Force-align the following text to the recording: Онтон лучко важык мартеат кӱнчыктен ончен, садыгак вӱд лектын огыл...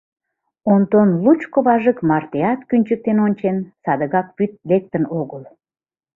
Онтон 0.73 1.09
лучко 1.23 1.57
важык 1.67 1.97
мартеат 2.09 2.59
кӱнчыктен 2.69 3.17
ончен, 3.25 3.57
садыгак 3.83 4.27
вӱд 4.37 4.51
лектын 4.69 5.03
огыл... 5.19 5.43